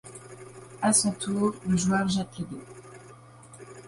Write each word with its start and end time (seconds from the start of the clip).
À 0.81 0.93
son 0.93 1.11
tour, 1.11 1.53
le 1.67 1.77
joueur 1.77 2.09
jette 2.09 2.39
le 2.39 2.45
dé. 2.45 2.57